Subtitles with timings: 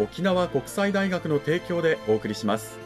[0.00, 2.78] 沖縄国際大学の提供でお送りします。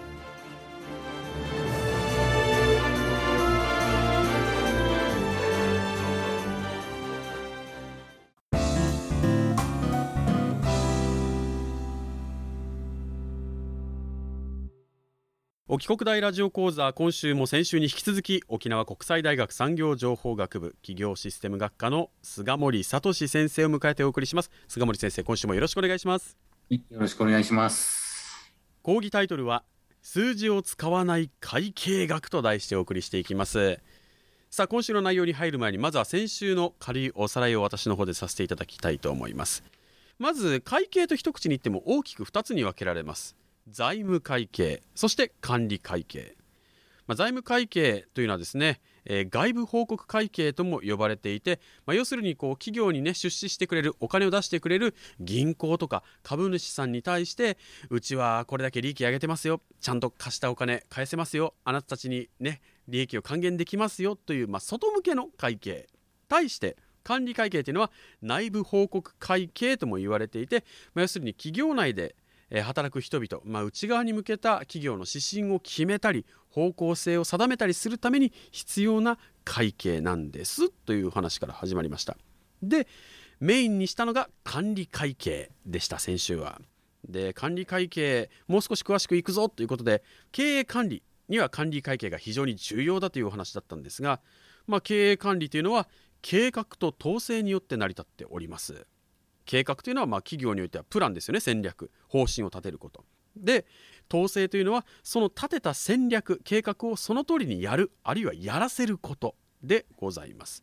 [15.66, 24.50] 沖国大ラジオ講座今週も先週に引き続き沖縄国際大学産業情報学部企業システム学科の菅森聡先生を迎えてお送りします。
[24.68, 26.53] 菅森先生今週もよろしくお願いします。
[26.70, 28.52] よろしくお願いします。
[28.82, 29.64] 講義タイトルは
[30.02, 33.80] 数字を使わない会計学と題してお送りしていきます。
[34.50, 39.64] さあ今週の内容に入る前にまずは先週の軽いおさらいを私の方でさせていただきたいと思います。
[40.18, 43.36] まず会計と一口に言っても大きく2つに分けられます。
[43.68, 46.36] 財務会計そして管理会計、
[47.06, 57.58] まあ、財務会計というのはですね、え、外部報告会計とも呼ばれていて、まあ、要するにこう企業にね出資してくれるお金を出してくれる銀行とか株主さんに対して
[57.90, 59.60] うちはこれだけ利益上げてますよ。
[59.80, 61.54] ちゃんと貸したお金返せますよ。
[61.64, 64.16] あなたたちにね利益を還元できますよ。
[64.16, 65.88] という、まあ、外向けの会計。
[66.28, 67.90] 対して管理会計というのは
[68.22, 70.64] 内部報告会計とも言われていて、
[70.94, 72.16] まあ、要するに企業内で
[72.56, 82.16] え働く人々、まあ、内側に向けた企業の指針を決めたり方向性を定めたりするために必要な会計なんですという話から始まりました。
[82.62, 82.86] で
[83.40, 86.60] メインにしたのが管理会計でした先週は。
[87.08, 94.20] で管理会計もう少し詳しくいくぞということで経営管理には管理会計が非常に重要だというお話だったんですが、
[94.68, 95.88] まあ、経営管理というのは
[96.22, 98.86] 計画と統制によって成り立っております。
[99.44, 101.40] 計画というのはま企業においてはプランですよね。
[101.40, 103.04] 戦略方針を立てること。
[103.36, 103.66] で
[104.12, 110.62] 統制というのはその立てた戦略計画をその通りにやるあるいはやらせることでございます。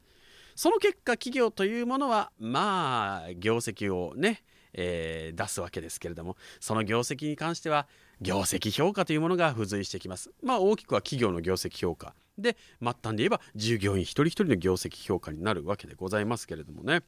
[0.55, 4.43] その結果企業というものはまあ業績をね、
[4.73, 7.87] えー、出すわけですけれどもその業績に関しては
[8.19, 10.31] 業績評価というものが付随してきます。
[10.43, 12.13] まあ大きくは企業の業績評価。
[12.37, 17.01] で末端で言えば従業員一人一人の業績評価になるわけでございますけれどもね。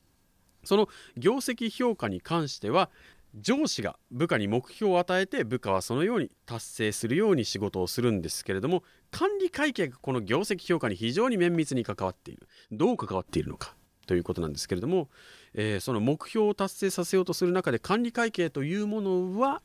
[0.63, 2.89] その業績評価に関しては
[3.35, 12.47] 上司が部下に目標を与えて部下はそのように達成するように仕事をするんですけれども管理会計がこの業績評価に非常に綿密に関わっている。
[12.71, 13.75] どう関わっているのか
[14.05, 15.09] ということなんですけれども、
[15.53, 19.61] えー、その目標を達成させようとする中で管理会計というものは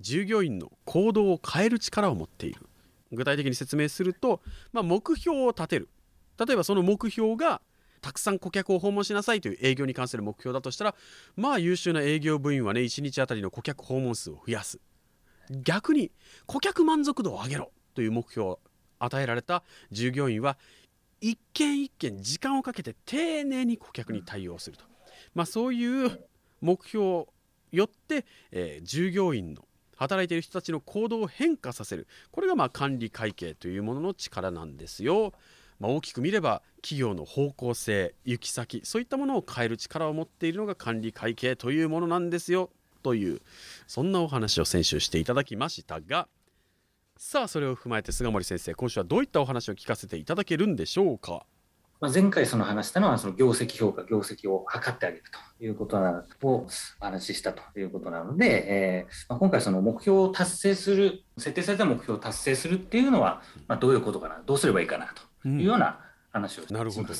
[0.00, 2.66] 従業員の行動を変える力を持っている。
[3.12, 4.40] 具体的に説明すると、
[4.72, 5.90] まあ、目標を立てる。
[6.38, 7.60] 例えばその目標が
[8.02, 10.94] たくさん顧客を訪問しなさいという営業に関する目標だとしたら
[11.36, 14.78] まあ優秀な営業部員はね1日あたりの顧客訪問数を増やす。
[15.50, 16.10] 逆に
[16.46, 18.60] 顧客満足度を上げろという目標を
[18.98, 20.56] 与えられた従業員は
[21.20, 24.84] 一件一件時間をかけて丁寧に顧客に対応すると、
[25.34, 26.20] まあ、そういう
[26.60, 27.28] 目標を
[27.70, 29.62] よって、えー、従業員の
[29.96, 32.08] 働いている人たちの行動を変化させる。
[32.32, 35.32] これがまあ管理会計というものの力なんですよ。
[35.82, 42.70] まあ、大きく見れば企業の方向性行き先そういったものを変える力を持っているのが管理会計というものなんですよ
[43.02, 43.40] という
[43.88, 46.28] そんなお話を先週していただきましたが
[47.16, 51.44] さあそれを踏まえて菅森先生今週はどういったお話を聞かせていただけるんでしょうか？
[52.00, 55.24] ま前回その話したのはその業績評価業績を測ってあげる
[55.58, 55.98] ということ
[56.42, 56.66] を
[57.00, 65.98] お話ししたということなので、え、ま、今回その目標を達成する設定された目標を達成するっていうのは、ま、どういうことかなどうすればいいかなというような
[66.32, 66.72] 話をします。
[66.74, 67.14] なるほど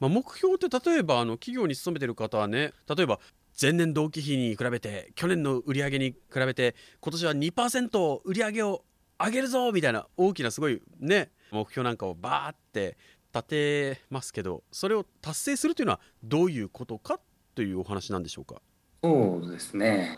[0.00, 3.18] まあ、目標って例えばあの企業に勤めてる方はね例えば
[3.60, 8.84] 前年同期比に比べて去年の売り上げに比べて今年は2%売り上げを
[9.18, 12.96] 上げるぞみたいな大きなすごいね目標なんかをバーって
[13.34, 17.18] 立てますけどそれを達成するというのはどういうことか
[17.56, 18.62] というお話なんでしょうか？
[19.02, 20.16] そうですね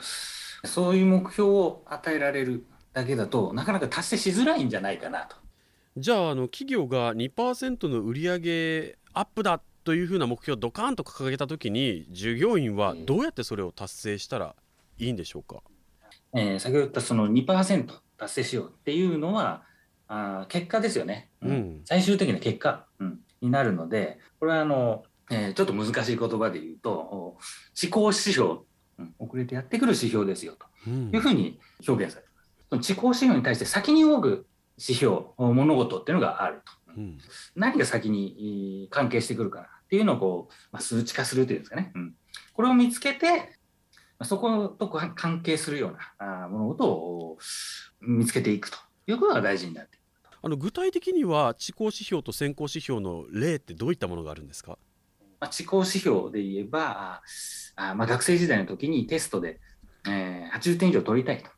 [0.67, 5.37] そういう目標を与えられるだけだとなかなか達成しづらいんじゃないかなと。
[6.01, 14.55] じゃああの企業が2%の売上アップだというふうな目標をドカーンと掲げた時に従業員はどうやってそれを達成したら
[14.97, 15.63] いいんでしょうか、
[16.35, 17.87] えー、先ほど言ったその2%
[18.17, 19.63] 達成しようっていうのは
[20.09, 27.37] あ結果ですよね、うん、うん、最終的な結果、うん、になるのでこれはあの、えー、ちょっと難しい言葉で言うと思
[27.91, 28.61] 考指標、
[28.99, 30.67] うん、遅れてやってくる指標ですよと。
[30.89, 32.51] いうふうに表現されます。
[32.71, 34.47] その思考指標に対して先に動く
[34.81, 36.73] 指標物事っていうのがあると。
[36.97, 37.19] うん、
[37.55, 42.15] 何が先に関係してくるかなっていうのをこう、まあ、数値化するというんですかね、うん、
[42.53, 43.53] これを見つけて
[44.23, 47.39] そこと関係するような物事を
[48.01, 49.99] 見つけていくということが大事になって
[50.43, 54.79] あの具体的には地高指標と先行指標の例ってどういったものがあるんですか、
[55.39, 57.23] まあ、地高指標で言えば
[57.77, 59.61] あ、まあ、学生時代の時にテストで、
[60.09, 61.51] えー、80点以上取りたいと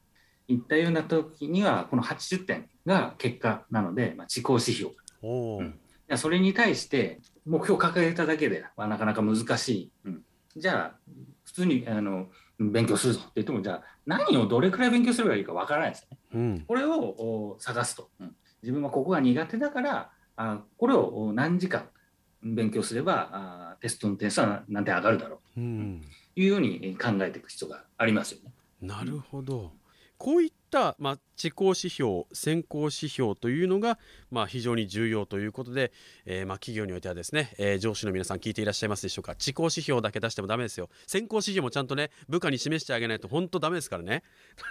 [0.52, 4.93] いったような時にはこの80点が結果なので、まあ、地高指標。
[5.22, 10.22] うん、それに対して目標を掲げただけではなかなか難しい、うん、
[10.56, 11.12] じゃあ
[11.44, 12.26] 普通にあの
[12.58, 16.19] 勉強するぞって言ってもじゃあ何をどれくらい勉強すればいいかわからないですよね。
[16.34, 21.88] うん、これを探すと、うん、自分はここが苦手だからあこれを何時間
[22.43, 25.38] 勉強すればあテストの点数は何点上がるだろう。
[25.54, 28.52] というように考えていく必要がありますよね。
[28.81, 29.72] なるほど。
[30.23, 33.99] こういった、まあ、地指標先行指標というのが、
[34.31, 35.91] まあ、非常に重要ということで、
[36.27, 39.35] えー、まあ、企業においてはですね、えー、上司の皆さん聞いていらっしゃいますでしょうか。
[39.35, 40.91] 地高指標だけ出してもダメですよ。
[41.09, 44.23] 先行指標もちゃんとね部下に示してあげないと本当ダメですからね。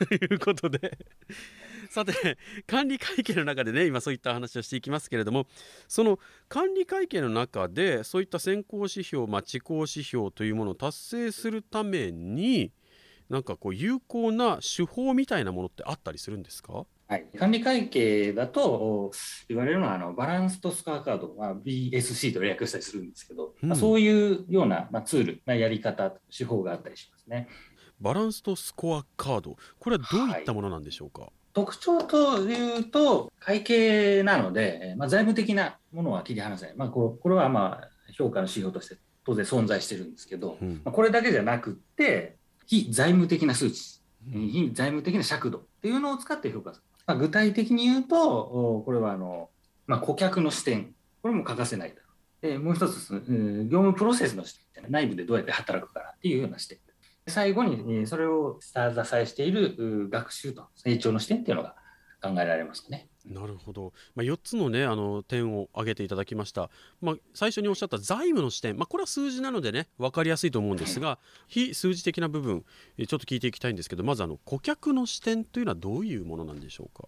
[0.07, 0.97] ということで。
[1.91, 5.47] さて管理会計の中でね今そういった話をしていきますけれども
[5.89, 12.71] その管理会計の中でそういった先行指標、まあ、地指標というものを達成するために
[13.31, 16.85] なんかこう有効な手法みたいなものってあったりするんですか？
[17.07, 19.11] はい、管理会計だと
[19.49, 27.47] 言われるのはあのバランスとスコアカード、まあ、BSC と略したりするんですけど、うん、まあ、そういうような、まあ、ツールなやり方手法があったりしますね。
[27.99, 29.57] バランスとスコアカード。
[29.79, 42.37] これはどういったものなんでしょうか、はい、特徴というと会計なので、まあ、財務的なものは切り離せない、まあ、これはまあ評価の指標として当然存在してるんですけど、うん、まあ、これだけじゃなくって
[42.71, 43.99] 非財務的な数値、
[44.31, 46.85] 非財務的な尺度っていうのを使って評価する。
[47.05, 49.49] まあ、具体的に言うと、これはあの、
[49.87, 51.95] まあ、顧客の視点、これも欠かせないだ
[52.47, 52.59] ろう。
[52.59, 53.11] もう一つ、
[53.69, 56.77] 業務プロセスの視点、内部でどうやって働くかっていうような視点。
[57.27, 61.75] 最後に、それを下支えしている学習と成長の視点っていうのが
[62.21, 63.09] 考えられますね。
[63.25, 66.69] なるほど、まあ、4つの,、ね、あの点を挙げていただきました、
[67.01, 72.63] まあ、最初におっしゃった財務の視点、まあ、これは数字なのでね分かりやすいと思うんですが、非数字的な部分
[72.97, 77.07] ちょっと聞いていきたいんですけどまずあの顧客の視点というのはどういうものなんでしょうか？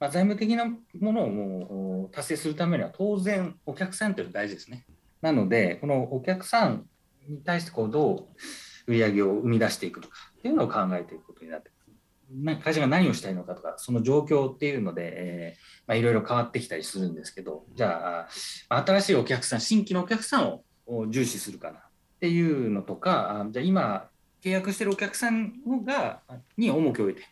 [0.00, 4.84] まあ、財務的なものをもう達成するためには当然お客さんというのが大事ですね。
[5.20, 6.86] なのでこのお客さん
[7.28, 8.26] に対してこうどう
[8.88, 11.70] 売り上げを生み出していくのかっていうのを考えていくことになって
[12.62, 18.28] 会社が何をしたいのかとか、その状況っていうので、えー、まあ、いろいろ変わってきたりするんですけど、じゃ
[18.68, 21.82] あ、新しいお客さん、新規のお客さんを重視するかなっ
[22.20, 24.08] ていうのとか、じゃあ今、
[24.42, 25.52] 契約してるお客さん
[25.84, 26.20] が
[26.56, 27.22] に重きを置いて、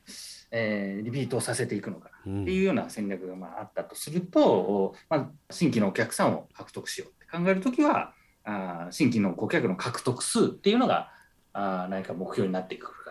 [0.53, 8.13] えー、リピートをさせていくのかなっていうような戦略がまああったとすると、まあ、新規のお客さんを獲得しようって考えるときは
[8.45, 11.11] あ、新規の顧客の獲得数っていうのが
[11.53, 13.05] あ何か目標になっていく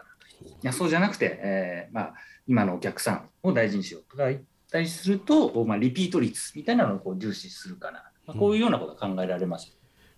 [0.46, 2.14] いやそうじゃなくて、えーまあ、
[2.48, 4.42] 今のお客さんを大事にしようとか言っ
[4.72, 9.76] たりすると、まあ、リピート率みたいなのをこう重視するかな、まあ、こういうようなことが考えられます。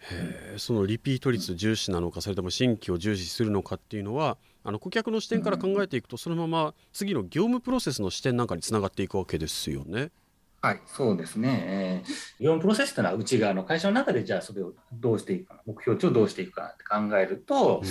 [0.10, 10.10] へそのリピート率重視なのかそれとも新規を重視するのかっていうのはあの顧客の視点から考えていくとそのまま次の業務プロセスの視点なんかにつながっていくわけですよね。
[10.64, 17.90] はい、そうですね、えー、業務プロセスというのは内側の会社の中でじゃあそれをどうしていくか目標値をどうしていくかって考えると、うん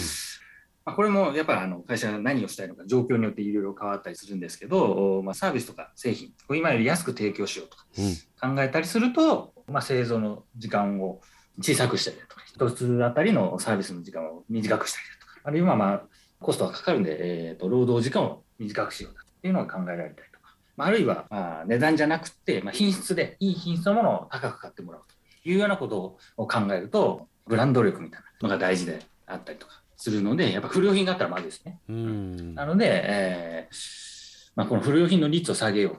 [0.85, 11.21] まあ、これもやっぱりあの会社が何をしたいのか状況によっていろいろ変わったりするんですけど、まあ、サービスとか製品を今より安く提供しようとか考えたりすると、まあ、製造の時間を
[11.61, 16.03] 小さくしたりだとか一つあたりのサービスの時間を短くしたりだとかあるいはまあ
[16.41, 31.79] コストがかかるんで、えー、と労働時間を短くしようというのが考えられたりとか、まあ、あるいはまあ値段じゃなくて、まあ、品質でいい品質のものを高く買ってもらうというようなことを考えるとブランド力みたいなのが大事であったりとかするので、やっぱ不良品があったらまずいですね。
[32.55, 35.95] なので、えーまあ、この不良品の率を下げよう。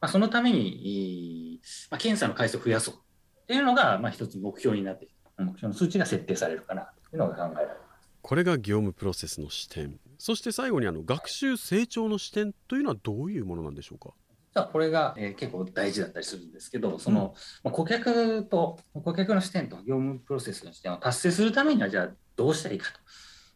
[0.00, 2.98] まあ、そのために、まあ、検査の回数を増やそうっ
[3.46, 5.08] ていうのが、まあ、一つ目標になって
[5.38, 7.78] 目標の数値が設定されるかなというのが考えられます。
[8.20, 14.14] これが業務プロセスの視点そして最後にあの学習成長の視点というのはどういうものなんでしょうか？
[14.54, 17.34] じゃあこれが、えー、結構大事だったりするんですけど、その、
[17.64, 23.00] まあ、顧客と、顧客の視点と業務プロセスの視点を達成するためには、じゃあどうしたらいいかと。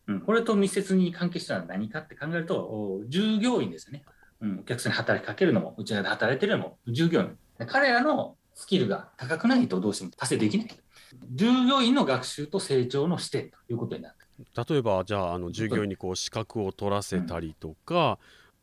[0.08, 4.04] うん、これと密接に関係したのは何かって考えると、従業員ですよね。
[4.40, 7.38] うん、お客さんに働きかけるのも、うちらで働いてるのも従業員。
[7.66, 10.68] 彼らのスキルが高くないとどうしても達成できない。
[11.32, 14.18] 従業員の学習と成長の視点ということになって
[14.72, 18.18] 例えばじゃああの従業員にこう資格を取らせたりとか、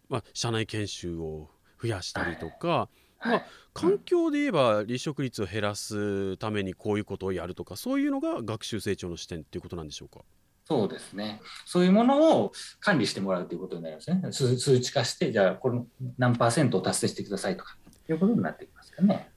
[0.09, 1.49] うん、まあ、社内研修を
[1.81, 2.87] 増やしたりとか、
[3.17, 10.23] はい、まあ、環境で言えば離職率を減らすためにこういうことをやるとかそういうのが学習成長の視点っていうことなんでしょうか？
[10.65, 11.41] そうですね。
[11.65, 14.22] そういうものを管理してもらうということになりますね。
[14.31, 15.86] 数値化して、じゃあ、この
[16.17, 17.77] 何パーセントを達成してくださいとか、
[18.10, 19.29] いうことになってきますかね。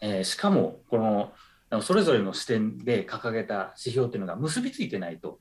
[0.00, 1.32] えー、しかも、この
[1.80, 5.38] それぞれの視点で掲げた指標っていうのが結びついてないと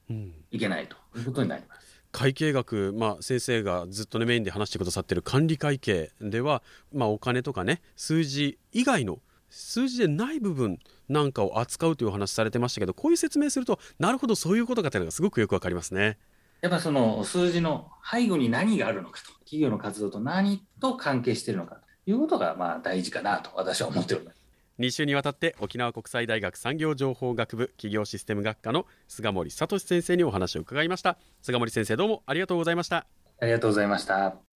[0.52, 1.82] いけないということになります。
[2.14, 6.62] 会計学、まあ、先生がずっと、ね、メインで話してくださっている管理会計では、
[6.94, 9.20] まあ、お金とかね数字以外の
[9.52, 10.80] 数字でない部分
[11.10, 16.18] なんかを扱うというお話されてましたけどこういう説明するとなるほどそういうことかというのがすごくよくわかりますね。
[16.62, 24.42] やっぱその数字の背後に何があるのかと企業の活動と何と関係しているのかということがまあ大事かなと私は思っております。
[24.80, 33.06] 2週にわたって沖縄国際大学産業情報学部企業システム学科の菅森聡先生にお話を伺いました菅森先生どうもありがとうございました
[33.40, 34.51] ありがとうございました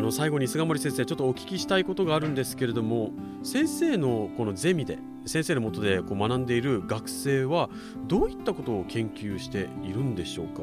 [0.00, 3.10] あの最後に菅森先生ちょっとお聞きしたいことがあるんですけれども
[3.42, 7.68] 先生のこのゼミで先生のもとでこう学んでいる学生は
[8.08, 10.62] どういったことを研究しているんでしょうか？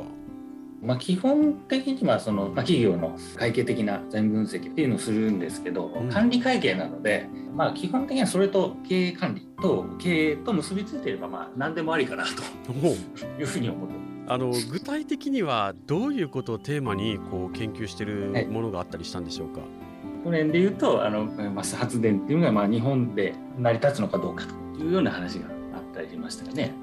[0.82, 12.32] まあ、基本的にはその、まあ、企業の会計的な財務分析っていうのをするんですけど、うん、管理会計なので、まあ、基本的にはそれと経営管理と経営と結びついていればまあ何でもありかなと
[13.40, 24.46] いうふうに思ってあの具体的にはどういうことをテーマにこう研究しているものがあったりしたんでしょうか、はい、去年でいうとあのマス発電っていうのがまあ日本で成り立つのかどうか
[24.78, 26.74] というような話があったりしましたよね。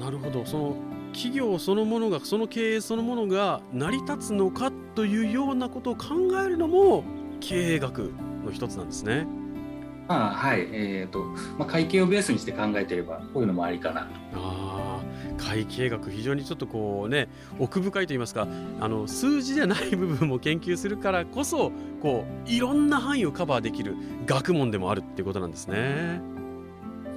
[0.00, 0.44] あなるほど。
[0.44, 0.76] その
[1.12, 6.14] 企業そのものがその経営そのものが成り立つのかというようなことを考
[6.44, 7.04] えるのも
[7.40, 8.12] 経営学
[8.44, 9.26] の一つなんですね。
[10.08, 11.20] あはい、えーと
[11.56, 14.63] まあ、会計をベースにして考えてればこういうのもありかなあ
[15.36, 18.46] 会計学非常にちょっとこうね奥深いと言いますか
[18.80, 26.20] あの数字ではない部分も研究するからこそこういろんな範囲をカバーできる学問でもあるっていうことなんですね。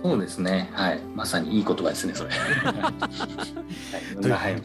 [0.04, 0.70] そうですね。
[0.74, 1.02] はい。
[1.16, 2.30] まさにいい言葉ですね、それ。
[4.30, 4.62] はい。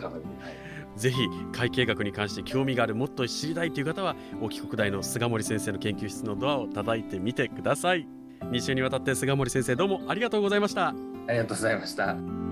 [0.97, 1.17] ぜひ
[1.53, 8.07] 会計学に関して興味があるもっと知りたいという方は沖国大の菅森先生の研究室のドアを叩いてみてください
[8.43, 10.95] 2週にわたって菅森先生どうもありがとうございましたあ
[11.33, 12.52] りがとうございました